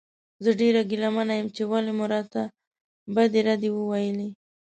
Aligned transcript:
زه 0.43 0.49
ډېر 0.61 0.75
ګیله 0.89 1.09
من 1.15 1.29
یم 1.39 1.47
چې 1.55 1.63
ولې 1.71 1.93
مو 1.97 2.05
راته 2.13 2.41
بدې 3.15 3.41
ردې 3.47 3.69
وویلې. 3.73 4.29